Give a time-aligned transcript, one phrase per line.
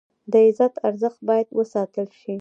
[0.31, 2.29] د عزت ارزښت باید وساتل شي.